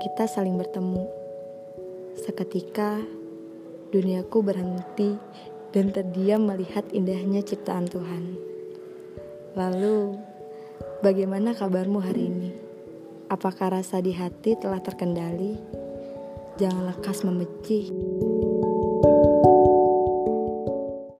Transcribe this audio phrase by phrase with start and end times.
[0.00, 1.08] kita saling bertemu.
[2.20, 3.00] Seketika,
[3.92, 5.16] duniaku berhenti
[5.72, 8.36] dan terdiam melihat indahnya ciptaan Tuhan.
[9.56, 10.16] Lalu,
[11.00, 12.50] bagaimana kabarmu hari ini?
[13.32, 15.56] Apakah rasa di hati telah terkendali?
[16.56, 17.92] Jangan lekas membenci.